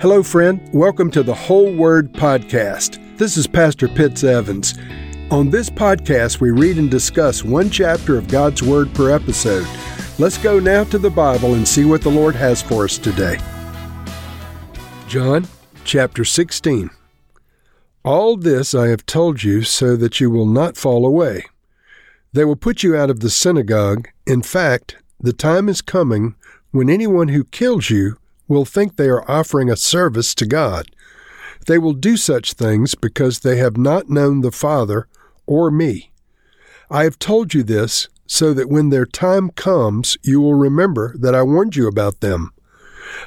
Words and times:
Hello, 0.00 0.22
friend. 0.22 0.60
Welcome 0.72 1.10
to 1.12 1.22
the 1.22 1.34
Whole 1.34 1.72
Word 1.72 2.12
Podcast. 2.12 2.98
This 3.18 3.36
is 3.36 3.46
Pastor 3.46 3.86
Pitts 3.86 4.24
Evans. 4.24 4.74
On 5.30 5.48
this 5.48 5.70
podcast, 5.70 6.40
we 6.40 6.50
read 6.50 6.76
and 6.78 6.90
discuss 6.90 7.44
one 7.44 7.70
chapter 7.70 8.18
of 8.18 8.26
God's 8.26 8.62
Word 8.62 8.92
per 8.94 9.10
episode. 9.10 9.66
Let's 10.18 10.38
go 10.38 10.58
now 10.58 10.82
to 10.84 10.98
the 10.98 11.10
Bible 11.10 11.54
and 11.54 11.66
see 11.66 11.84
what 11.84 12.02
the 12.02 12.10
Lord 12.10 12.34
has 12.34 12.60
for 12.60 12.84
us 12.84 12.98
today. 12.98 13.38
John 15.06 15.46
chapter 15.84 16.24
16. 16.24 16.90
All 18.04 18.36
this 18.36 18.74
I 18.74 18.88
have 18.88 19.06
told 19.06 19.44
you 19.44 19.62
so 19.62 19.94
that 19.96 20.18
you 20.18 20.30
will 20.30 20.46
not 20.46 20.76
fall 20.76 21.06
away. 21.06 21.44
They 22.32 22.44
will 22.44 22.56
put 22.56 22.82
you 22.82 22.96
out 22.96 23.10
of 23.10 23.20
the 23.20 23.30
synagogue. 23.30 24.08
In 24.26 24.42
fact, 24.42 24.96
the 25.20 25.32
time 25.32 25.68
is 25.68 25.80
coming 25.80 26.34
when 26.72 26.90
anyone 26.90 27.28
who 27.28 27.44
kills 27.44 27.90
you 27.90 28.16
will 28.52 28.64
think 28.64 28.96
they 28.96 29.08
are 29.08 29.28
offering 29.28 29.70
a 29.70 29.76
service 29.76 30.34
to 30.36 30.46
God. 30.46 30.90
They 31.66 31.78
will 31.78 31.94
do 31.94 32.16
such 32.16 32.52
things 32.52 32.94
because 32.94 33.40
they 33.40 33.56
have 33.56 33.76
not 33.76 34.08
known 34.08 34.40
the 34.40 34.52
Father 34.52 35.08
or 35.46 35.70
me. 35.70 36.12
I 36.90 37.04
have 37.04 37.18
told 37.18 37.54
you 37.54 37.62
this 37.62 38.08
so 38.26 38.52
that 38.54 38.68
when 38.68 38.90
their 38.90 39.06
time 39.06 39.50
comes, 39.50 40.16
you 40.22 40.40
will 40.40 40.54
remember 40.54 41.16
that 41.18 41.34
I 41.34 41.42
warned 41.42 41.76
you 41.76 41.86
about 41.86 42.20
them. 42.20 42.52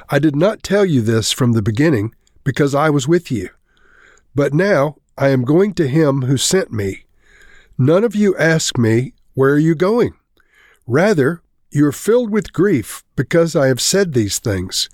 I 0.08 0.18
did 0.18 0.36
not 0.36 0.62
tell 0.62 0.84
you 0.84 1.00
this 1.00 1.32
from 1.32 1.52
the 1.52 1.62
beginning 1.62 2.14
because 2.44 2.74
I 2.74 2.90
was 2.90 3.08
with 3.08 3.30
you. 3.30 3.50
But 4.34 4.52
now 4.52 4.96
I 5.18 5.28
am 5.28 5.44
going 5.44 5.74
to 5.74 5.88
him 5.88 6.22
who 6.22 6.36
sent 6.36 6.72
me. 6.72 7.04
None 7.78 8.04
of 8.04 8.14
you 8.14 8.36
ask 8.36 8.78
me, 8.78 9.14
Where 9.34 9.52
are 9.54 9.58
you 9.58 9.74
going? 9.74 10.14
Rather, 10.86 11.42
you 11.70 11.86
are 11.86 11.92
filled 11.92 12.30
with 12.30 12.52
grief 12.52 13.02
because 13.16 13.56
I 13.56 13.66
have 13.68 13.80
said 13.80 14.12
these 14.12 14.38
things. 14.38 14.88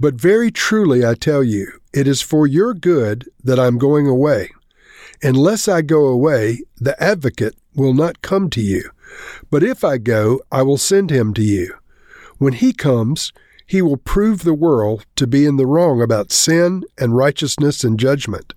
But 0.00 0.14
very 0.14 0.50
truly 0.50 1.04
I 1.04 1.14
tell 1.14 1.42
you, 1.42 1.72
it 1.92 2.06
is 2.06 2.20
for 2.20 2.46
your 2.46 2.74
good 2.74 3.28
that 3.42 3.58
I 3.58 3.66
am 3.66 3.78
going 3.78 4.06
away. 4.06 4.50
Unless 5.22 5.66
I 5.66 5.82
go 5.82 6.06
away, 6.06 6.62
the 6.76 7.00
advocate 7.02 7.56
will 7.74 7.94
not 7.94 8.22
come 8.22 8.48
to 8.50 8.60
you. 8.60 8.90
But 9.50 9.64
if 9.64 9.82
I 9.82 9.98
go, 9.98 10.40
I 10.52 10.62
will 10.62 10.78
send 10.78 11.10
him 11.10 11.34
to 11.34 11.42
you. 11.42 11.74
When 12.38 12.52
he 12.52 12.72
comes, 12.72 13.32
he 13.66 13.82
will 13.82 13.96
prove 13.96 14.44
the 14.44 14.54
world 14.54 15.04
to 15.16 15.26
be 15.26 15.44
in 15.44 15.56
the 15.56 15.66
wrong 15.66 16.00
about 16.00 16.30
sin 16.32 16.84
and 16.96 17.16
righteousness 17.16 17.82
and 17.82 17.98
judgment. 17.98 18.54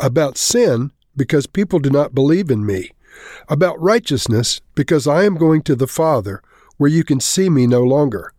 About 0.00 0.36
sin, 0.36 0.90
because 1.16 1.46
people 1.46 1.78
do 1.78 1.90
not 1.90 2.14
believe 2.14 2.50
in 2.50 2.66
me. 2.66 2.90
About 3.48 3.80
righteousness, 3.80 4.60
because 4.74 5.06
I 5.06 5.24
am 5.24 5.36
going 5.36 5.62
to 5.62 5.76
the 5.76 5.86
Father, 5.86 6.42
where 6.76 6.90
you 6.90 7.04
can 7.04 7.20
see 7.20 7.48
me 7.48 7.66
no 7.66 7.82
longer. 7.82 8.32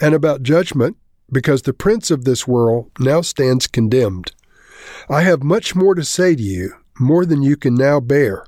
And 0.00 0.14
about 0.14 0.42
judgment, 0.42 0.96
because 1.30 1.62
the 1.62 1.72
prince 1.72 2.10
of 2.10 2.24
this 2.24 2.46
world 2.46 2.90
now 2.98 3.20
stands 3.20 3.66
condemned. 3.66 4.32
I 5.08 5.22
have 5.22 5.42
much 5.42 5.74
more 5.74 5.94
to 5.94 6.04
say 6.04 6.36
to 6.36 6.42
you, 6.42 6.74
more 6.98 7.26
than 7.26 7.42
you 7.42 7.56
can 7.56 7.74
now 7.74 8.00
bear. 8.00 8.46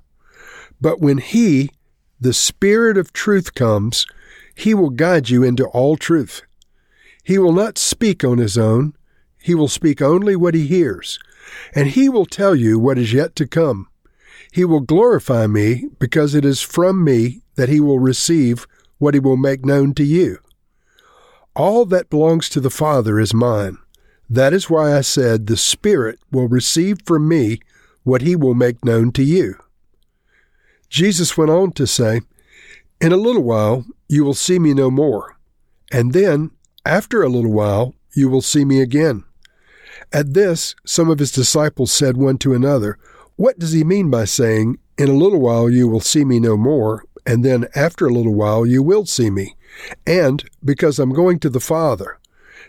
But 0.80 1.00
when 1.00 1.18
He, 1.18 1.70
the 2.20 2.32
Spirit 2.32 2.96
of 2.96 3.12
truth, 3.12 3.54
comes, 3.54 4.06
He 4.54 4.74
will 4.74 4.90
guide 4.90 5.28
you 5.28 5.42
into 5.42 5.66
all 5.66 5.96
truth. 5.96 6.42
He 7.24 7.38
will 7.38 7.52
not 7.52 7.78
speak 7.78 8.24
on 8.24 8.38
His 8.38 8.56
own, 8.56 8.94
He 9.42 9.54
will 9.54 9.68
speak 9.68 10.00
only 10.00 10.36
what 10.36 10.54
He 10.54 10.66
hears, 10.66 11.18
and 11.74 11.88
He 11.88 12.08
will 12.08 12.26
tell 12.26 12.54
you 12.54 12.78
what 12.78 12.98
is 12.98 13.12
yet 13.12 13.34
to 13.36 13.46
come. 13.46 13.88
He 14.52 14.64
will 14.64 14.80
glorify 14.80 15.46
me, 15.46 15.86
because 15.98 16.34
it 16.34 16.44
is 16.44 16.62
from 16.62 17.04
me 17.04 17.42
that 17.56 17.68
He 17.68 17.80
will 17.80 17.98
receive 17.98 18.66
what 18.98 19.14
He 19.14 19.20
will 19.20 19.36
make 19.36 19.64
known 19.64 19.94
to 19.94 20.04
you. 20.04 20.38
All 21.58 21.84
that 21.86 22.08
belongs 22.08 22.48
to 22.50 22.60
the 22.60 22.70
Father 22.70 23.18
is 23.18 23.34
mine. 23.34 23.78
That 24.30 24.52
is 24.52 24.70
why 24.70 24.96
I 24.96 25.00
said, 25.00 25.48
The 25.48 25.56
Spirit 25.56 26.20
will 26.30 26.46
receive 26.46 26.98
from 27.04 27.26
me 27.26 27.58
what 28.04 28.22
he 28.22 28.36
will 28.36 28.54
make 28.54 28.84
known 28.84 29.10
to 29.12 29.24
you. 29.24 29.56
Jesus 30.88 31.36
went 31.36 31.50
on 31.50 31.72
to 31.72 31.84
say, 31.84 32.20
In 33.00 33.10
a 33.10 33.16
little 33.16 33.42
while 33.42 33.84
you 34.08 34.24
will 34.24 34.34
see 34.34 34.60
me 34.60 34.72
no 34.72 34.88
more, 34.88 35.36
and 35.90 36.12
then, 36.12 36.52
after 36.86 37.22
a 37.22 37.28
little 37.28 37.52
while, 37.52 37.96
you 38.14 38.28
will 38.28 38.40
see 38.40 38.64
me 38.64 38.80
again. 38.80 39.24
At 40.12 40.34
this, 40.34 40.76
some 40.86 41.10
of 41.10 41.18
his 41.18 41.32
disciples 41.32 41.90
said 41.90 42.16
one 42.16 42.38
to 42.38 42.54
another, 42.54 42.98
What 43.34 43.58
does 43.58 43.72
he 43.72 43.82
mean 43.82 44.10
by 44.10 44.26
saying, 44.26 44.78
In 44.96 45.08
a 45.08 45.12
little 45.12 45.40
while 45.40 45.68
you 45.68 45.88
will 45.88 45.98
see 45.98 46.24
me 46.24 46.38
no 46.38 46.56
more, 46.56 47.02
and 47.28 47.44
then 47.44 47.68
after 47.76 48.06
a 48.06 48.12
little 48.12 48.34
while 48.34 48.66
you 48.66 48.82
will 48.82 49.06
see 49.06 49.30
me? 49.30 49.54
and 50.06 50.44
because 50.64 50.98
I'm 50.98 51.12
going 51.12 51.38
to 51.40 51.50
the 51.50 51.60
Father. 51.60 52.18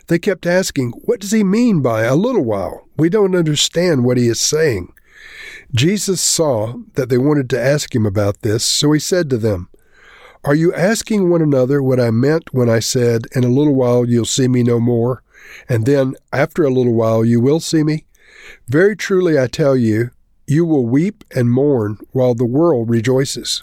They 0.06 0.18
kept 0.18 0.46
asking, 0.46 0.92
What 1.04 1.20
does 1.20 1.32
he 1.32 1.44
mean 1.44 1.82
by 1.82 2.04
a 2.04 2.16
little 2.16 2.44
while? 2.44 2.88
We 2.96 3.08
don't 3.08 3.34
understand 3.36 4.04
what 4.04 4.16
he 4.16 4.26
is 4.26 4.40
saying. 4.40 4.92
Jesus 5.72 6.20
saw 6.20 6.74
that 6.94 7.08
they 7.08 7.18
wanted 7.18 7.48
to 7.50 7.60
ask 7.60 7.94
him 7.94 8.06
about 8.06 8.42
this, 8.42 8.64
so 8.64 8.92
he 8.92 8.98
said 8.98 9.30
to 9.30 9.38
them, 9.38 9.68
Are 10.44 10.54
you 10.54 10.74
asking 10.74 11.30
one 11.30 11.42
another 11.42 11.82
what 11.82 12.00
I 12.00 12.10
meant 12.10 12.52
when 12.52 12.68
I 12.68 12.80
said, 12.80 13.26
In 13.34 13.44
a 13.44 13.48
little 13.48 13.74
while 13.74 14.08
you'll 14.08 14.24
see 14.24 14.48
me 14.48 14.62
no 14.62 14.80
more, 14.80 15.22
and 15.68 15.86
then 15.86 16.14
after 16.32 16.64
a 16.64 16.70
little 16.70 16.94
while 16.94 17.24
you 17.24 17.40
will 17.40 17.60
see 17.60 17.84
me? 17.84 18.06
Very 18.66 18.96
truly 18.96 19.38
I 19.38 19.46
tell 19.46 19.76
you, 19.76 20.10
you 20.46 20.64
will 20.64 20.84
weep 20.84 21.22
and 21.32 21.52
mourn 21.52 21.98
while 22.10 22.34
the 22.34 22.44
world 22.44 22.90
rejoices. 22.90 23.62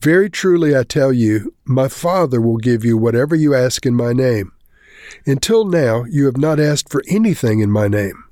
Very 0.00 0.30
truly 0.30 0.76
I 0.76 0.82
tell 0.82 1.12
you, 1.12 1.54
my 1.64 1.88
Father 1.88 2.40
will 2.40 2.58
give 2.58 2.84
you 2.84 2.96
whatever 2.96 3.34
you 3.34 3.54
ask 3.54 3.86
in 3.86 3.94
my 3.94 4.12
name. 4.12 4.52
Until 5.24 5.64
now 5.64 6.04
you 6.04 6.26
have 6.26 6.36
not 6.36 6.60
asked 6.60 6.90
for 6.90 7.02
anything 7.08 7.60
in 7.60 7.70
my 7.70 7.88
name. 7.88 8.24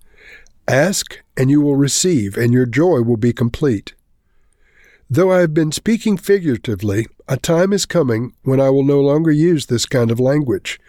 Ask, 0.69 1.19
and 1.37 1.51
you 1.51 1.61
will 1.61 1.77
receive, 1.77 2.37
and 2.37 2.53
your 2.53 2.67
joy 2.67 3.03
will 3.03 3.17
be 3.17 3.33
complete. 3.33 3.95
Though 5.11 5.31
I 5.31 5.41
have 5.41 5.53
been 5.53 5.73
speaking 5.73 6.17
figuratively, 6.17 7.07
a 7.29 7.37
time 7.37 7.73
is 7.73 7.87
coming 7.87 8.35
when 8.43 8.61
I 8.61 8.71
will 8.71 8.85
no 8.85 9.01
longer 9.01 9.31
use 9.31 9.67
this 9.67 9.87
kind 9.87 10.11
of 10.11 10.19
language, 10.19 10.81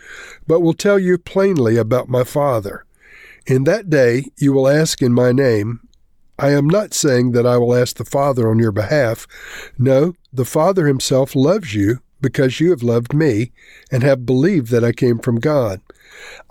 but 0.48 0.62
will 0.62 0.74
tell 0.74 0.98
you 0.98 1.18
plainly 1.18 1.78
about 1.78 2.10
my 2.10 2.24
Father. 2.24 2.86
In 3.46 3.66
that 3.66 3.90
day 3.90 4.26
you 4.38 4.54
will 4.54 4.68
ask 4.68 5.02
in 5.02 5.14
my 5.14 5.32
name, 5.32 5.82
I 6.38 6.52
am 6.52 6.68
not 6.68 6.94
saying 6.94 7.32
that 7.32 7.46
I 7.46 7.58
will 7.58 7.74
ask 7.74 7.96
the 7.96 8.06
Father 8.06 8.50
on 8.50 8.60
your 8.60 8.72
behalf. 8.72 9.26
No, 9.78 10.16
the 10.34 10.46
Father 10.46 10.88
himself 10.88 11.36
loves 11.36 11.74
you 11.74 12.00
because 12.22 12.60
you 12.60 12.72
have 12.72 12.84
loved 12.84 13.14
me 13.14 13.52
and 13.92 14.04
have 14.04 14.26
believed 14.26 14.70
that 14.72 14.84
I 14.84 14.92
came 14.92 15.20
from 15.20 15.40
God. 15.40 15.82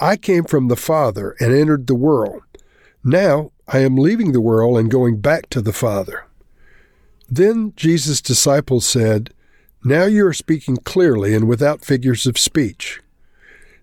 I 0.01 0.17
came 0.17 0.45
from 0.45 0.69
the 0.69 0.77
Father 0.77 1.37
and 1.39 1.53
entered 1.53 1.87
the 1.87 1.95
world. 1.95 2.43
Now 3.03 3.53
I 3.69 3.81
am 3.81 3.97
leaving 3.97 4.33
the 4.33 4.41
world 4.41 4.79
and 4.79 4.91
going 4.91 5.21
back 5.21 5.51
to 5.51 5.61
the 5.61 5.73
Father. 5.73 6.27
Then 7.29 7.73
Jesus' 7.77 8.23
disciples 8.23 8.87
said, 8.87 9.35
Now 9.83 10.05
you 10.05 10.27
are 10.27 10.33
speaking 10.33 10.77
clearly 10.79 11.35
and 11.35 11.49
without 11.49 11.85
figures 11.85 12.27
of 12.27 12.39
speech. 12.39 13.01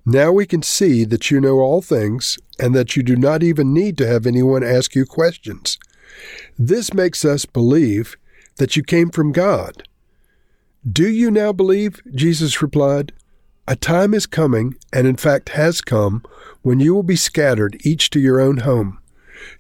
Now 0.06 0.32
we 0.32 0.48
can 0.48 0.64
see 0.64 1.06
that 1.06 1.30
you 1.30 1.40
know 1.40 1.60
all 1.60 1.82
things 1.82 2.40
and 2.60 2.74
that 2.74 2.96
you 2.96 3.04
do 3.04 3.16
not 3.16 3.44
even 3.44 3.74
need 3.74 3.98
to 4.00 4.08
have 4.08 4.26
anyone 4.26 4.64
ask 4.64 4.96
you 4.96 5.06
questions. 5.06 5.78
This 6.58 6.94
makes 6.94 7.26
us 7.26 7.46
believe 7.46 8.18
that 8.58 8.76
you 8.76 8.84
came 8.84 9.10
from 9.10 9.32
God. 9.32 9.84
Do 10.90 11.08
you 11.10 11.30
now 11.32 11.54
believe? 11.54 12.02
Jesus 12.14 12.62
replied. 12.62 13.14
A 13.68 13.76
time 13.76 14.14
is 14.14 14.26
coming, 14.26 14.76
and 14.92 15.08
in 15.08 15.16
fact 15.16 15.50
has 15.50 15.82
come, 15.82 16.24
when 16.62 16.80
you 16.80 16.94
will 16.96 17.04
be 17.04 17.16
scattered, 17.16 17.78
each 17.86 18.10
to 18.10 18.20
your 18.20 18.42
own 18.42 18.58
home. 18.58 19.00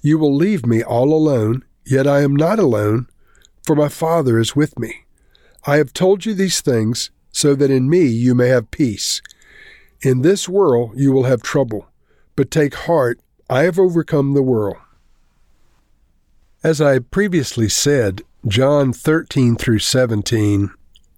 You 0.03 0.17
will 0.17 0.35
leave 0.35 0.65
me 0.65 0.83
all 0.83 1.13
alone, 1.13 1.63
yet 1.85 2.07
I 2.07 2.21
am 2.21 2.35
not 2.35 2.59
alone, 2.59 3.07
for 3.63 3.75
my 3.75 3.89
Father 3.89 4.39
is 4.39 4.55
with 4.55 4.77
me. 4.79 5.05
I 5.65 5.77
have 5.77 5.93
told 5.93 6.25
you 6.25 6.33
these 6.33 6.61
things, 6.61 7.11
so 7.31 7.55
that 7.55 7.71
in 7.71 7.89
me 7.89 8.05
you 8.05 8.33
may 8.35 8.47
have 8.47 8.71
peace. 8.71 9.21
In 10.01 10.23
this 10.23 10.49
world 10.49 10.93
you 10.95 11.11
will 11.11 11.25
have 11.25 11.43
trouble, 11.43 11.87
but 12.35 12.49
take 12.49 12.73
heart, 12.73 13.19
I 13.49 13.63
have 13.63 13.77
overcome 13.77 14.33
the 14.33 14.41
world. 14.41 14.77
As 16.63 16.79
I 16.79 16.99
previously 16.99 17.67
said, 17.69 18.21
John 18.47 18.93
13 18.93 19.55
through 19.55 19.79
17 19.79 20.69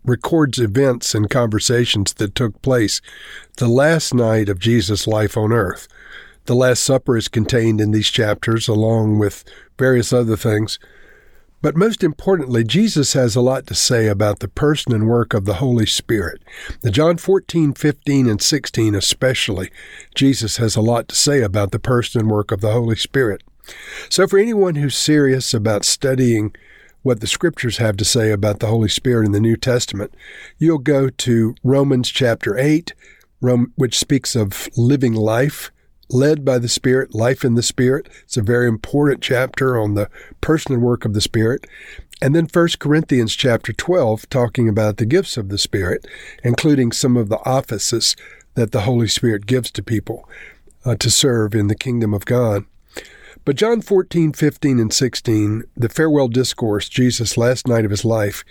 records 0.06 0.58
events 0.58 1.14
and 1.14 1.30
conversations 1.30 2.14
that 2.14 2.34
took 2.34 2.62
place 2.62 3.02
the 3.58 3.68
last 3.68 4.14
night 4.14 4.48
of 4.48 4.58
Jesus' 4.58 5.06
life 5.06 5.36
on 5.36 5.52
earth. 5.52 5.90
The 6.46 6.56
Last 6.56 6.82
Supper 6.82 7.18
is 7.18 7.28
contained 7.28 7.82
in 7.82 7.92
these 7.92 8.10
chapters, 8.10 8.70
along 8.70 9.20
with 9.20 9.44
various 9.78 10.14
other 10.14 10.38
things. 10.38 10.80
But 11.62 11.76
most 11.76 12.06
importantly, 12.06 12.64
Jesus 12.64 13.12
has 13.12 13.36
a 13.36 13.42
lot 13.42 13.68
to 13.68 13.76
say 13.76 14.08
about 14.08 14.40
the 14.40 14.48
person 14.48 14.94
and 14.94 15.10
work 15.10 15.34
of 15.34 15.44
the 15.44 15.56
Holy 15.56 15.86
Spirit. 15.86 16.42
The 16.82 16.92
John 16.92 17.18
14, 17.18 17.74
15, 17.74 18.30
and 18.30 18.42
16 18.42 18.96
especially, 18.96 19.72
Jesus 20.16 20.56
has 20.56 20.78
a 20.78 20.82
lot 20.82 21.10
to 21.10 21.16
say 21.16 21.42
about 21.42 21.72
the 21.72 21.80
person 21.80 22.22
and 22.22 22.32
work 22.32 22.54
of 22.54 22.62
the 22.62 22.72
Holy 22.72 22.96
Spirit. 22.96 23.44
So 24.10 24.28
for 24.28 24.40
anyone 24.40 24.76
who's 24.76 24.98
serious 24.98 25.54
about 25.54 25.86
studying 25.86 26.56
what 27.02 27.20
the 27.20 27.28
scriptures 27.28 27.78
have 27.78 27.98
to 27.98 28.06
say 28.06 28.32
about 28.32 28.60
the 28.60 28.68
Holy 28.68 28.90
Spirit 28.90 29.26
in 29.26 29.32
the 29.32 29.40
New 29.40 29.58
Testament, 29.58 30.14
you'll 30.58 30.78
go 30.78 31.10
to 31.10 31.56
Romans 31.64 32.10
chapter 32.10 32.58
8, 32.58 32.94
which 33.76 34.00
speaks 34.00 34.36
of 34.36 34.70
living 34.78 35.14
life 35.14 35.72
led 36.10 36.46
by 36.46 36.60
the 36.60 36.70
Spirit, 36.70 37.14
life 37.16 37.44
in 37.44 37.56
the 37.56 37.64
Spirit. 37.64 38.08
It's 38.24 38.38
a 38.38 38.42
very 38.42 38.68
important 38.68 39.22
chapter 39.22 39.78
on 39.78 39.96
the 39.96 40.10
person 40.42 40.74
and 40.74 40.84
work 40.84 41.06
of 41.06 41.14
the 41.14 41.22
Spirit. 41.22 41.66
And 42.22 42.36
then 42.36 42.48
1 42.52 42.68
Corinthians 42.80 43.36
chapter 43.36 43.74
12, 43.74 44.30
talking 44.30 44.70
about 44.70 44.98
the 44.98 45.06
gifts 45.06 45.36
of 45.36 45.50
the 45.50 45.58
Spirit, 45.58 46.06
including 46.44 46.92
some 46.92 47.18
of 47.18 47.30
the 47.30 47.40
offices 47.46 48.16
that 48.54 48.72
the 48.72 48.82
Holy 48.82 49.08
Spirit 49.08 49.46
gives 49.46 49.72
to 49.72 49.84
people 49.84 50.30
uh, 50.86 50.96
to 50.96 51.10
serve 51.10 51.56
in 51.56 51.68
the 51.68 51.76
kingdom 51.76 52.14
of 52.14 52.26
God. 52.26 52.66
But 53.46 53.56
John 53.56 53.82
14, 53.82 54.34
15, 54.34 54.80
and 54.80 54.94
16, 54.94 55.64
the 55.76 55.90
farewell 55.90 56.28
discourse, 56.28 56.90
Jesus' 56.90 57.38
last 57.38 57.68
night 57.68 57.86
of 57.86 57.92
his 57.92 58.06
life, 58.06 58.44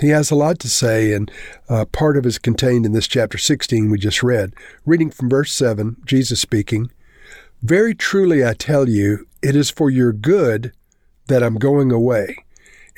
he 0.00 0.08
has 0.08 0.30
a 0.30 0.34
lot 0.34 0.58
to 0.60 0.68
say, 0.68 1.12
and 1.12 1.30
uh, 1.68 1.84
part 1.86 2.16
of 2.16 2.24
it 2.24 2.28
is 2.28 2.38
contained 2.38 2.86
in 2.86 2.92
this 2.92 3.06
chapter 3.06 3.38
16 3.38 3.90
we 3.90 3.98
just 3.98 4.22
read. 4.22 4.54
Reading 4.84 5.10
from 5.10 5.28
verse 5.28 5.52
7, 5.52 5.96
Jesus 6.04 6.40
speaking, 6.40 6.90
Very 7.62 7.94
truly 7.94 8.44
I 8.44 8.54
tell 8.54 8.88
you, 8.88 9.26
it 9.42 9.56
is 9.56 9.70
for 9.70 9.90
your 9.90 10.12
good 10.12 10.72
that 11.26 11.42
I'm 11.42 11.56
going 11.56 11.92
away. 11.92 12.44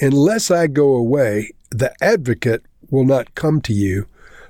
Unless 0.01 0.51
I 0.51 0.67
go 0.67 0.95
away, 0.95 1.51
the 1.71 1.95
advocate 2.03 2.65
will 2.91 3.05
not 3.05 3.35
come 3.35 3.61
to 3.63 3.73
you, 3.73 4.07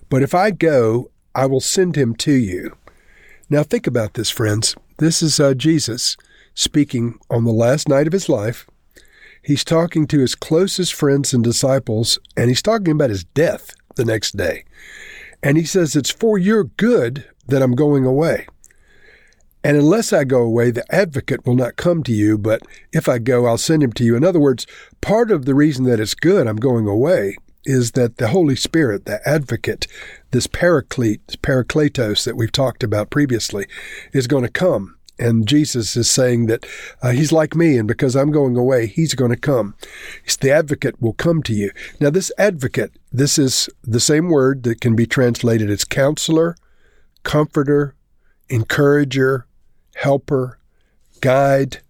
but 0.09 0.23
if 0.23 0.35
I 0.35 0.51
go, 0.51 1.11
I 1.35 1.47
will 1.47 1.61
send 1.61 1.97
him 1.97 2.15
to 2.17 2.33
you. 2.33 2.77
Now 3.49 3.63
think 3.63 3.87
about 3.87 4.15
this, 4.15 4.31
friends. 4.31 4.77
This 4.99 5.23
is 5.23 5.41
uh, 5.41 5.55
Jesus 5.55 6.17
speaking 6.55 7.19
on 7.31 7.45
the 7.45 7.53
last 7.53 7.89
night 7.89 8.07
of 8.07 8.13
his 8.13 8.29
life. 8.29 8.67
He's 9.43 9.65
talking 9.65 10.07
to 10.07 10.21
his 10.21 10.35
closest 10.35 10.95
friends 10.95 11.35
and 11.35 11.43
disciples, 11.43 12.19
and 12.37 12.49
he's 12.49 12.63
talking 12.63 12.93
about 12.93 13.11
his 13.11 13.25
death 13.25 13.75
the 13.97 14.05
next 14.05 14.37
day. 14.37 14.65
And 15.43 15.57
he 15.57 15.65
says, 15.65 15.97
It's 15.97 16.11
for 16.11 16.39
your 16.39 16.65
good 16.65 17.29
that 17.47 17.63
I'm 17.63 17.75
going 17.75 18.05
away. 18.05 18.47
And 19.65 19.77
unless 19.77 20.13
I 20.13 20.25
go 20.25 20.43
away, 20.43 20.71
the 20.71 20.93
advocate 20.95 21.47
will 21.47 21.55
not 21.55 21.77
come 21.77 22.03
to 22.05 22.13
you, 22.13 22.37
but 22.37 22.63
if 22.93 23.09
I 23.09 23.19
go, 23.19 23.47
I'll 23.47 23.59
send 23.59 23.83
him 23.83 23.93
to 23.95 24.05
you. 24.05 24.17
In 24.17 24.25
other 24.25 24.41
words, 24.41 24.67
part 25.01 25.31
of 25.31 25.45
the 25.45 25.55
reason 25.55 25.85
that 25.85 26.01
it's 26.01 26.15
good 26.15 26.47
I'm 26.47 26.57
going 26.57 26.89
away 26.89 27.37
is 27.65 27.93
that 27.93 28.17
the 28.17 28.29
Holy 28.29 28.57
Spirit, 28.57 29.05
the 29.05 29.27
advocate, 29.29 29.87
this 30.33 30.49
paraclete, 30.49 31.41
parakletos 31.43 32.25
that 32.25 32.37
we've 32.37 32.51
talked 32.51 32.83
about 32.83 33.11
previously, 33.11 33.67
is 34.13 34.27
going 34.27 34.43
to 34.43 34.51
come 34.51 34.97
and 35.23 35.47
Jesus 35.47 35.97
is 35.97 36.11
saying 36.11 36.47
that 36.47 36.67
uh, 37.01 37.11
he's 37.11 37.31
like 37.33 37.55
me, 37.55 37.79
and 37.79 37.87
because 37.87 38.17
I'm 38.17 38.33
going 38.33 38.57
away, 38.57 38.87
he's 38.87 39.15
going 39.15 39.31
to 39.31 39.37
come. 39.37 39.77
the 40.41 40.51
advocate 40.51 41.01
will 41.01 41.13
come 41.13 41.43
to 41.45 41.55
you. 41.55 41.71
Now, 42.01 42.11
this 42.11 42.33
advocate, 42.37 42.93
this 43.13 43.39
is 43.39 43.69
the 43.85 44.01
same 44.01 44.29
word 44.29 44.65
that 44.65 44.81
can 44.81 44.97
be 44.97 45.07
translated 45.07 45.71
as 45.71 45.85
counselor, 45.85 46.57
comforter, 47.23 47.95
encourager, 48.49 49.47
helper, 49.95 50.59
guide, 51.21 51.81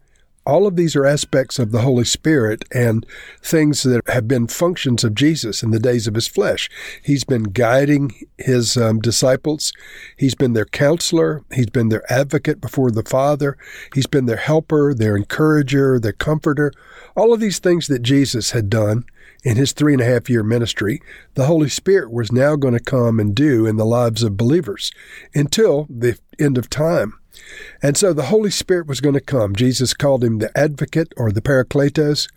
all 0.45 0.67
of 0.67 0.77
these 0.77 0.97
are 0.97 1.07
aspects 1.07 1.59
of 1.59 1.71
the 1.71 1.83
Holy 1.83 2.05
Spirit 2.05 2.65
and 2.73 3.07
things 3.41 3.83
that 3.85 4.03
have 4.09 4.27
been 4.27 4.49
functions 4.49 5.05
of 5.05 5.15
Jesus 5.15 5.63
in 5.63 5.71
the 5.71 5.79
days 5.79 6.07
of 6.07 6.15
his 6.15 6.27
flesh. 6.27 6.69
He's 7.03 7.25
been 7.25 7.45
guiding 7.45 8.13
his 8.39 8.77
um, 8.77 9.01
disciples. 9.01 9.73
He's 10.17 10.35
been 10.35 10.53
their 10.53 10.65
counselor. 10.65 11.45
He's 11.53 11.71
been 11.71 11.91
their 11.91 12.11
advocate 12.13 12.61
before 12.61 12.91
the 12.91 13.05
Father. 13.05 13.57
He's 13.95 14.07
been 14.07 14.27
their 14.27 14.37
helper, 14.37 14.95
their 14.95 15.17
encourager, 15.17 16.01
their 16.01 16.13
comforter. 16.13 16.73
All 17.17 17.33
of 17.33 17.41
these 17.41 17.59
things 17.59 17.87
that 17.87 18.03
Jesus 18.03 18.51
had 18.51 18.69
done 18.69 19.05
in 19.45 19.57
his 19.57 19.73
three 19.73 19.93
and 19.93 20.03
a 20.03 20.07
half 20.07 20.29
year 20.29 20.43
ministry, 20.43 21.01
the 21.35 21.47
Holy 21.47 21.69
Spirit 21.69 22.11
was 22.11 22.33
now 22.33 22.57
going 22.57 22.75
to 22.75 22.81
come 22.81 23.21
and 23.21 23.35
do 23.35 23.67
in 23.67 23.77
the 23.77 23.85
lives 23.85 24.23
of 24.23 24.37
believers 24.37 24.91
until 25.35 25.87
the 25.89 26.19
end 26.39 26.59
of 26.59 26.69
time. 26.69 27.15
And 27.83 27.97
so 27.97 28.13
the 28.13 28.25
Holy 28.25 28.51
Spirit 28.51 28.87
was 28.87 29.01
going 29.01 29.15
to 29.15 29.21
come. 29.21 29.55
Jesus 29.55 29.95
called 29.95 30.23
him 30.23 30.39
the 30.39 30.57
advocate 30.57 31.13
or 31.17 31.33
the 31.33 31.43
parakletos, 31.43 32.29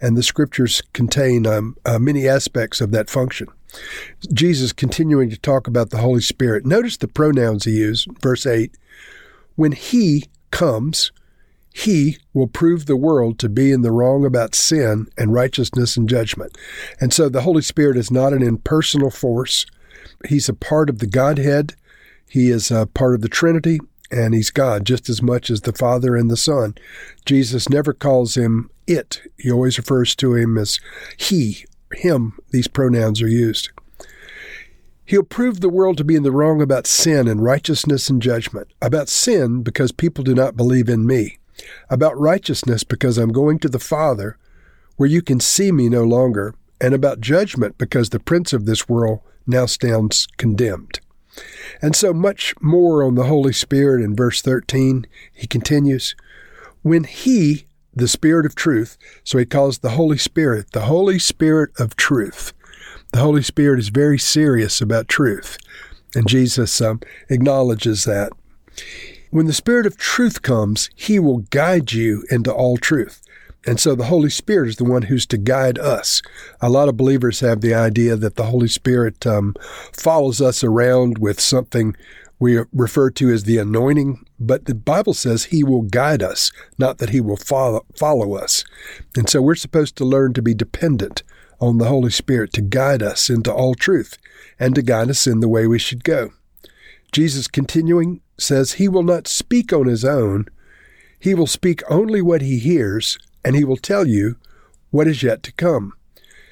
and 0.00 0.16
the 0.16 0.22
scriptures 0.22 0.82
contain 0.92 1.46
um, 1.46 1.76
uh, 1.84 1.98
many 1.98 2.28
aspects 2.28 2.80
of 2.80 2.90
that 2.92 3.10
function. 3.10 3.48
Jesus 4.32 4.72
continuing 4.72 5.30
to 5.30 5.38
talk 5.38 5.66
about 5.66 5.90
the 5.90 5.98
Holy 5.98 6.20
Spirit. 6.20 6.66
Notice 6.66 6.96
the 6.98 7.08
pronouns 7.08 7.64
he 7.64 7.72
used, 7.72 8.08
verse 8.20 8.46
8. 8.46 8.76
When 9.56 9.72
he 9.72 10.24
comes, 10.50 11.10
he 11.72 12.18
will 12.34 12.48
prove 12.48 12.84
the 12.84 12.96
world 12.96 13.38
to 13.38 13.48
be 13.48 13.72
in 13.72 13.80
the 13.80 13.90
wrong 13.90 14.26
about 14.26 14.54
sin 14.54 15.08
and 15.16 15.32
righteousness 15.32 15.96
and 15.96 16.08
judgment. 16.08 16.56
And 17.00 17.12
so 17.12 17.28
the 17.28 17.42
Holy 17.42 17.62
Spirit 17.62 17.96
is 17.96 18.10
not 18.10 18.34
an 18.34 18.42
impersonal 18.42 19.10
force. 19.10 19.64
He's 20.28 20.48
a 20.48 20.54
part 20.54 20.90
of 20.90 20.98
the 20.98 21.06
Godhead. 21.06 21.74
He 22.28 22.50
is 22.50 22.70
a 22.70 22.86
part 22.86 23.14
of 23.14 23.22
the 23.22 23.28
Trinity 23.28 23.80
and 24.12 24.34
he's 24.34 24.50
God 24.50 24.84
just 24.84 25.08
as 25.08 25.22
much 25.22 25.50
as 25.50 25.62
the 25.62 25.72
Father 25.72 26.14
and 26.14 26.30
the 26.30 26.36
Son. 26.36 26.74
Jesus 27.24 27.68
never 27.68 27.92
calls 27.92 28.36
him 28.36 28.70
it. 28.86 29.22
He 29.38 29.50
always 29.50 29.78
refers 29.78 30.14
to 30.16 30.34
him 30.34 30.58
as 30.58 30.78
he, 31.16 31.64
him. 31.94 32.38
These 32.50 32.68
pronouns 32.68 33.22
are 33.22 33.28
used. 33.28 33.70
He'll 35.04 35.22
prove 35.22 35.60
the 35.60 35.68
world 35.68 35.96
to 35.96 36.04
be 36.04 36.14
in 36.14 36.22
the 36.22 36.30
wrong 36.30 36.62
about 36.62 36.86
sin 36.86 37.26
and 37.26 37.42
righteousness 37.42 38.08
and 38.08 38.22
judgment. 38.22 38.68
About 38.80 39.08
sin 39.08 39.62
because 39.62 39.92
people 39.92 40.22
do 40.22 40.34
not 40.34 40.56
believe 40.56 40.88
in 40.88 41.06
me. 41.06 41.38
About 41.90 42.18
righteousness 42.18 42.84
because 42.84 43.18
I'm 43.18 43.32
going 43.32 43.58
to 43.60 43.68
the 43.68 43.78
Father 43.78 44.36
where 44.96 45.08
you 45.08 45.22
can 45.22 45.40
see 45.40 45.72
me 45.72 45.88
no 45.88 46.04
longer. 46.04 46.54
And 46.80 46.94
about 46.94 47.20
judgment 47.20 47.78
because 47.78 48.10
the 48.10 48.20
prince 48.20 48.52
of 48.52 48.66
this 48.66 48.88
world 48.88 49.20
now 49.46 49.66
stands 49.66 50.26
condemned. 50.36 51.00
And 51.80 51.96
so 51.96 52.12
much 52.12 52.54
more 52.60 53.02
on 53.02 53.14
the 53.14 53.24
Holy 53.24 53.52
Spirit 53.52 54.02
in 54.02 54.14
verse 54.14 54.42
13. 54.42 55.06
He 55.32 55.46
continues, 55.46 56.14
When 56.82 57.04
He, 57.04 57.66
the 57.94 58.08
Spirit 58.08 58.46
of 58.46 58.54
truth, 58.54 58.96
so 59.24 59.38
he 59.38 59.44
calls 59.44 59.78
the 59.78 59.90
Holy 59.90 60.18
Spirit 60.18 60.72
the 60.72 60.82
Holy 60.82 61.18
Spirit 61.18 61.70
of 61.78 61.96
truth. 61.96 62.52
The 63.12 63.20
Holy 63.20 63.42
Spirit 63.42 63.78
is 63.78 63.88
very 63.88 64.18
serious 64.18 64.80
about 64.80 65.08
truth, 65.08 65.58
and 66.14 66.26
Jesus 66.26 66.80
um, 66.80 67.00
acknowledges 67.28 68.04
that. 68.04 68.32
When 69.30 69.46
the 69.46 69.52
Spirit 69.52 69.86
of 69.86 69.96
truth 69.96 70.42
comes, 70.42 70.88
He 70.94 71.18
will 71.18 71.38
guide 71.50 71.92
you 71.92 72.24
into 72.30 72.52
all 72.52 72.76
truth. 72.76 73.22
And 73.66 73.78
so 73.78 73.94
the 73.94 74.06
Holy 74.06 74.30
Spirit 74.30 74.68
is 74.70 74.76
the 74.76 74.84
one 74.84 75.02
who's 75.02 75.26
to 75.26 75.38
guide 75.38 75.78
us. 75.78 76.20
A 76.60 76.68
lot 76.68 76.88
of 76.88 76.96
believers 76.96 77.40
have 77.40 77.60
the 77.60 77.74
idea 77.74 78.16
that 78.16 78.34
the 78.34 78.46
Holy 78.46 78.68
Spirit 78.68 79.24
um, 79.26 79.54
follows 79.92 80.40
us 80.40 80.64
around 80.64 81.18
with 81.18 81.40
something 81.40 81.96
we 82.40 82.58
refer 82.72 83.08
to 83.08 83.30
as 83.30 83.44
the 83.44 83.58
anointing, 83.58 84.26
but 84.40 84.64
the 84.64 84.74
Bible 84.74 85.14
says 85.14 85.44
he 85.44 85.62
will 85.62 85.82
guide 85.82 86.24
us, 86.24 86.50
not 86.76 86.98
that 86.98 87.10
he 87.10 87.20
will 87.20 87.36
follow, 87.36 87.86
follow 87.96 88.34
us. 88.34 88.64
And 89.16 89.30
so 89.30 89.40
we're 89.40 89.54
supposed 89.54 89.94
to 89.96 90.04
learn 90.04 90.32
to 90.34 90.42
be 90.42 90.52
dependent 90.52 91.22
on 91.60 91.78
the 91.78 91.84
Holy 91.84 92.10
Spirit 92.10 92.52
to 92.54 92.60
guide 92.60 93.00
us 93.00 93.30
into 93.30 93.52
all 93.52 93.76
truth 93.76 94.18
and 94.58 94.74
to 94.74 94.82
guide 94.82 95.08
us 95.08 95.28
in 95.28 95.38
the 95.38 95.48
way 95.48 95.68
we 95.68 95.78
should 95.78 96.02
go. 96.02 96.32
Jesus 97.12 97.46
continuing 97.46 98.20
says 98.36 98.72
he 98.72 98.88
will 98.88 99.04
not 99.04 99.28
speak 99.28 99.72
on 99.72 99.86
his 99.86 100.04
own. 100.04 100.46
He 101.20 101.34
will 101.34 101.46
speak 101.46 101.82
only 101.88 102.20
what 102.20 102.42
he 102.42 102.58
hears 102.58 103.18
and 103.44 103.56
he 103.56 103.64
will 103.64 103.76
tell 103.76 104.06
you 104.06 104.36
what 104.90 105.08
is 105.08 105.22
yet 105.22 105.42
to 105.44 105.52
come. 105.52 105.94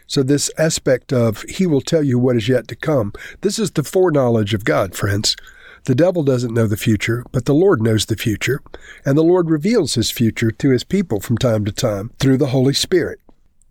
So, 0.07 0.23
this 0.23 0.51
aspect 0.59 1.13
of 1.13 1.43
he 1.43 1.67
will 1.67 1.81
tell 1.81 2.03
you 2.03 2.19
what 2.19 2.37
is 2.37 2.49
yet 2.49 2.67
to 2.69 2.77
come, 2.77 3.13
this 3.43 3.59
is 3.59 3.71
the 3.71 3.85
foreknowledge 3.85 4.55
of 4.55 4.65
God, 4.65 4.97
friends. 4.97 5.37
The 5.85 5.95
devil 5.95 6.23
doesn't 6.23 6.53
know 6.53 6.67
the 6.67 6.77
future, 6.77 7.25
but 7.33 7.47
the 7.47 7.55
Lord 7.55 7.81
knows 7.81 8.07
the 8.07 8.17
future, 8.17 8.61
and 9.05 9.17
the 9.17 9.23
Lord 9.23 9.49
reveals 9.49 9.95
his 9.95 10.11
future 10.11 10.51
to 10.51 10.71
his 10.71 10.85
people 10.85 11.21
from 11.21 11.39
time 11.39 11.65
to 11.65 11.73
time 11.73 12.11
through 12.19 12.37
the 12.37 12.49
Holy 12.49 12.75
Spirit. 12.75 13.21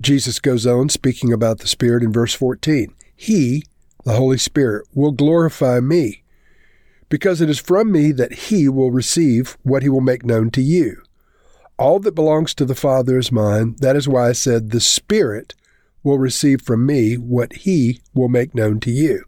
Jesus 0.02 0.40
goes 0.40 0.66
on 0.66 0.90
speaking 0.90 1.32
about 1.34 1.60
the 1.60 1.68
Spirit 1.68 2.02
in 2.02 2.12
verse 2.12 2.34
14. 2.34 2.94
He, 3.16 3.64
the 4.06 4.14
Holy 4.14 4.38
Spirit, 4.38 4.88
will 4.94 5.12
glorify 5.12 5.82
me, 5.82 6.24
because 7.10 7.42
it 7.42 7.50
is 7.50 7.60
from 7.60 7.92
me 7.92 8.12
that 8.14 8.34
he 8.34 8.70
will 8.70 8.92
receive 8.92 9.58
what 9.64 9.84
he 9.84 9.90
will 9.90 10.02
make 10.02 10.26
known 10.26 10.50
to 10.52 10.62
you. 10.62 11.04
All 11.80 12.00
that 12.00 12.14
belongs 12.14 12.54
to 12.56 12.66
the 12.66 12.76
Father 12.76 13.18
is 13.18 13.32
mine. 13.32 13.78
That 13.80 13.96
is 13.96 14.06
why 14.06 14.28
I 14.28 14.34
said, 14.34 14.72
The 14.72 14.82
Spirit 14.82 15.56
will 16.04 16.20
receive 16.20 16.62
from 16.62 16.86
me 16.86 17.16
what 17.16 17.54
He 17.54 18.02
will 18.14 18.28
make 18.28 18.54
known 18.54 18.82
to 18.82 18.92
you. 18.92 19.24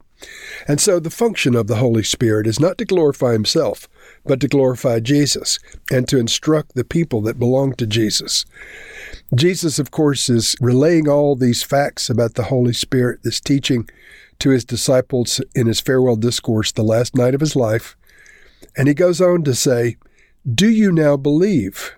And 0.68 0.82
so 0.82 1.00
the 1.00 1.10
function 1.10 1.56
of 1.56 1.68
the 1.68 1.78
Holy 1.78 2.04
Spirit 2.04 2.46
is 2.46 2.60
not 2.60 2.78
to 2.80 2.86
glorify 2.86 3.32
Himself, 3.32 3.88
but 4.26 4.42
to 4.42 4.50
glorify 4.50 5.00
Jesus 5.00 5.60
and 5.90 6.10
to 6.10 6.20
instruct 6.20 6.76
the 6.76 6.84
people 6.84 7.22
that 7.22 7.40
belong 7.40 7.74
to 7.76 7.88
Jesus. 7.88 8.44
Jesus, 9.34 9.80
of 9.80 9.92
course, 9.92 10.30
is 10.30 10.58
relaying 10.60 11.08
all 11.08 11.38
these 11.38 11.64
facts 11.64 12.10
about 12.10 12.34
the 12.34 12.44
Holy 12.44 12.74
Spirit, 12.74 13.24
this 13.24 13.40
teaching 13.40 13.90
to 14.40 14.50
his 14.50 14.66
disciples 14.66 15.40
in 15.56 15.68
his 15.68 15.80
farewell 15.80 16.18
discourse 16.18 16.74
the 16.74 16.84
last 16.84 17.16
night 17.16 17.34
of 17.34 17.40
his 17.40 17.56
life. 17.56 17.96
And 18.76 18.90
he 18.90 18.94
goes 18.94 19.22
on 19.22 19.46
to 19.46 19.56
say, 19.56 19.96
Do 20.54 20.70
you 20.70 20.92
now 20.92 21.16
believe? 21.16 21.94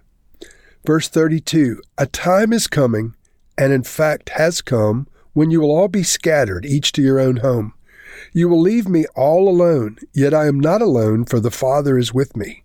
Verse 0.85 1.07
32 1.07 1.81
A 1.97 2.05
time 2.05 2.51
is 2.51 2.67
coming, 2.67 3.15
and 3.57 3.71
in 3.71 3.83
fact 3.83 4.29
has 4.29 4.61
come, 4.61 5.07
when 5.33 5.49
you 5.49 5.61
will 5.61 5.71
all 5.71 5.87
be 5.87 6.03
scattered, 6.03 6.65
each 6.65 6.91
to 6.93 7.01
your 7.01 7.19
own 7.19 7.37
home. 7.37 7.73
You 8.33 8.49
will 8.49 8.59
leave 8.59 8.87
me 8.87 9.05
all 9.15 9.47
alone, 9.47 9.97
yet 10.13 10.33
I 10.33 10.47
am 10.47 10.59
not 10.59 10.81
alone, 10.81 11.25
for 11.25 11.39
the 11.39 11.51
Father 11.51 11.97
is 11.97 12.13
with 12.13 12.35
me. 12.35 12.63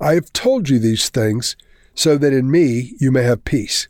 I 0.00 0.14
have 0.14 0.32
told 0.32 0.68
you 0.68 0.78
these 0.78 1.08
things, 1.08 1.56
so 1.94 2.18
that 2.18 2.32
in 2.32 2.50
me 2.50 2.92
you 3.00 3.10
may 3.10 3.22
have 3.22 3.44
peace. 3.44 3.88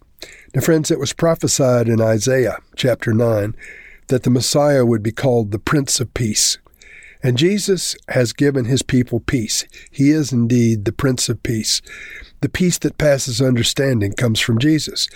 Now, 0.54 0.60
friends, 0.62 0.90
it 0.90 1.00
was 1.00 1.12
prophesied 1.12 1.88
in 1.88 2.00
Isaiah 2.00 2.58
chapter 2.76 3.12
9 3.12 3.54
that 4.06 4.22
the 4.22 4.30
Messiah 4.30 4.86
would 4.86 5.02
be 5.02 5.12
called 5.12 5.50
the 5.50 5.58
Prince 5.58 5.98
of 6.00 6.14
Peace. 6.14 6.58
And 7.22 7.38
Jesus 7.38 7.96
has 8.08 8.32
given 8.32 8.66
his 8.66 8.82
people 8.82 9.20
peace. 9.20 9.64
He 9.90 10.10
is 10.10 10.32
indeed 10.32 10.84
the 10.84 10.92
Prince 10.92 11.28
of 11.28 11.42
Peace. 11.42 11.80
The 12.42 12.48
peace 12.48 12.78
that 12.78 12.98
passes 12.98 13.40
understanding 13.40 14.12
comes 14.12 14.40
from 14.40 14.58
Jesus. 14.58 15.08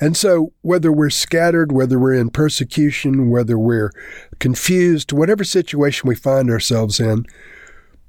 And 0.00 0.16
so, 0.16 0.52
whether 0.60 0.92
we're 0.92 1.10
scattered, 1.10 1.72
whether 1.72 1.98
we're 1.98 2.14
in 2.14 2.30
persecution, 2.30 3.30
whether 3.30 3.58
we're 3.58 3.90
confused, 4.38 5.12
whatever 5.12 5.42
situation 5.42 6.08
we 6.08 6.14
find 6.14 6.50
ourselves 6.50 7.00
in, 7.00 7.24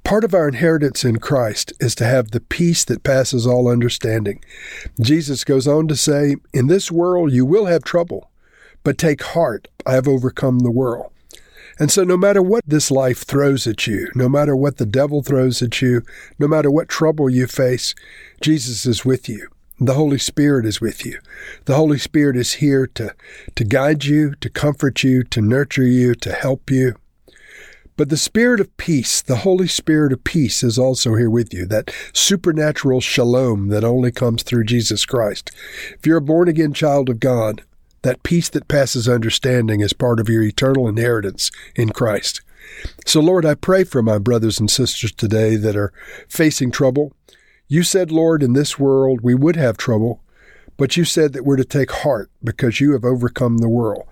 part 0.04 0.24
of 0.24 0.34
our 0.34 0.48
inheritance 0.48 1.04
in 1.04 1.18
Christ 1.18 1.72
is 1.80 1.94
to 1.96 2.04
have 2.04 2.30
the 2.30 2.40
peace 2.40 2.84
that 2.84 3.02
passes 3.02 3.46
all 3.46 3.68
understanding. 3.68 4.44
Jesus 5.00 5.44
goes 5.44 5.66
on 5.66 5.88
to 5.88 5.96
say, 5.96 6.36
In 6.52 6.66
this 6.66 6.92
world 6.92 7.32
you 7.32 7.46
will 7.46 7.66
have 7.66 7.84
trouble, 7.84 8.30
but 8.84 8.98
take 8.98 9.22
heart, 9.22 9.68
I 9.86 9.94
have 9.94 10.06
overcome 10.06 10.60
the 10.60 10.70
world. 10.70 11.12
And 11.78 11.92
so, 11.92 12.02
no 12.02 12.16
matter 12.16 12.42
what 12.42 12.64
this 12.66 12.90
life 12.90 13.22
throws 13.22 13.66
at 13.66 13.86
you, 13.86 14.10
no 14.14 14.28
matter 14.28 14.56
what 14.56 14.78
the 14.78 14.86
devil 14.86 15.22
throws 15.22 15.62
at 15.62 15.80
you, 15.80 16.02
no 16.38 16.48
matter 16.48 16.70
what 16.70 16.88
trouble 16.88 17.30
you 17.30 17.46
face, 17.46 17.94
Jesus 18.40 18.84
is 18.84 19.04
with 19.04 19.28
you. 19.28 19.48
The 19.80 19.94
Holy 19.94 20.18
Spirit 20.18 20.66
is 20.66 20.80
with 20.80 21.06
you. 21.06 21.20
The 21.66 21.76
Holy 21.76 21.98
Spirit 21.98 22.36
is 22.36 22.54
here 22.54 22.88
to, 22.94 23.14
to 23.54 23.64
guide 23.64 24.04
you, 24.04 24.34
to 24.40 24.50
comfort 24.50 25.04
you, 25.04 25.22
to 25.24 25.40
nurture 25.40 25.86
you, 25.86 26.16
to 26.16 26.32
help 26.32 26.68
you. 26.68 26.96
But 27.96 28.08
the 28.08 28.16
Spirit 28.16 28.58
of 28.60 28.76
peace, 28.76 29.22
the 29.22 29.36
Holy 29.36 29.68
Spirit 29.68 30.12
of 30.12 30.24
peace, 30.24 30.64
is 30.64 30.78
also 30.78 31.14
here 31.14 31.30
with 31.30 31.54
you, 31.54 31.64
that 31.66 31.94
supernatural 32.12 33.00
shalom 33.00 33.68
that 33.68 33.84
only 33.84 34.10
comes 34.10 34.42
through 34.42 34.64
Jesus 34.64 35.06
Christ. 35.06 35.52
If 35.90 36.06
you're 36.06 36.18
a 36.18 36.22
born 36.22 36.48
again 36.48 36.72
child 36.72 37.08
of 37.08 37.20
God, 37.20 37.62
that 38.02 38.22
peace 38.22 38.48
that 38.50 38.68
passes 38.68 39.08
understanding 39.08 39.80
is 39.80 39.92
part 39.92 40.20
of 40.20 40.28
your 40.28 40.42
eternal 40.42 40.88
inheritance 40.88 41.50
in 41.74 41.90
Christ. 41.90 42.40
So, 43.06 43.20
Lord, 43.20 43.44
I 43.44 43.54
pray 43.54 43.84
for 43.84 44.02
my 44.02 44.18
brothers 44.18 44.60
and 44.60 44.70
sisters 44.70 45.12
today 45.12 45.56
that 45.56 45.76
are 45.76 45.92
facing 46.28 46.70
trouble. 46.70 47.12
You 47.66 47.82
said, 47.82 48.10
Lord, 48.10 48.42
in 48.42 48.52
this 48.52 48.78
world 48.78 49.20
we 49.22 49.34
would 49.34 49.56
have 49.56 49.76
trouble, 49.76 50.22
but 50.76 50.96
you 50.96 51.04
said 51.04 51.32
that 51.32 51.44
we're 51.44 51.56
to 51.56 51.64
take 51.64 51.90
heart 51.90 52.30
because 52.42 52.80
you 52.80 52.92
have 52.92 53.04
overcome 53.04 53.58
the 53.58 53.68
world. 53.68 54.06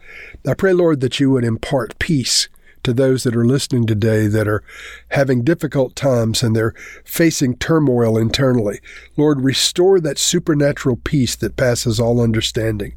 I 0.47 0.55
pray, 0.55 0.73
Lord, 0.73 1.01
that 1.01 1.21
you 1.21 1.31
would 1.31 1.45
impart 1.45 1.99
peace 1.99 2.49
to 2.87 2.95
those 2.95 3.25
that 3.25 3.35
are 3.35 3.45
listening 3.45 3.85
today 3.85 4.29
that 4.29 4.47
are 4.47 4.63
having 5.11 5.43
difficult 5.43 5.97
times 5.97 6.41
and 6.41 6.55
they're 6.55 6.73
facing 7.05 7.57
turmoil 7.57 8.17
internally. 8.17 8.79
Lord, 9.17 9.41
restore 9.41 9.99
that 9.99 10.19
supernatural 10.19 10.95
peace 10.95 11.35
that 11.35 11.57
passes 11.57 11.99
all 11.99 12.21
understanding. 12.21 12.95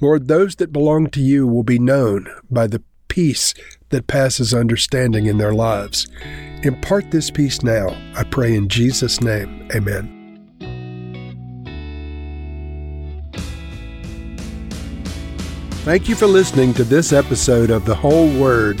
Lord, 0.00 0.26
those 0.26 0.56
that 0.56 0.72
belong 0.72 1.10
to 1.10 1.20
you 1.20 1.46
will 1.46 1.64
be 1.64 1.78
known 1.78 2.28
by 2.50 2.66
the 2.66 2.82
peace 3.08 3.52
that 3.90 4.06
passes 4.06 4.54
understanding 4.54 5.26
in 5.26 5.36
their 5.36 5.52
lives. 5.52 6.08
Impart 6.62 7.10
this 7.10 7.30
peace 7.30 7.62
now, 7.62 7.88
I 8.16 8.24
pray 8.24 8.54
in 8.54 8.70
Jesus' 8.70 9.20
name. 9.20 9.68
Amen. 9.74 10.16
Thank 15.84 16.08
you 16.08 16.14
for 16.16 16.26
listening 16.26 16.72
to 16.74 16.84
this 16.84 17.12
episode 17.12 17.70
of 17.70 17.84
The 17.84 17.94
Whole 17.94 18.28
Word. 18.40 18.80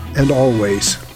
and 0.15 0.31
always. 0.31 1.10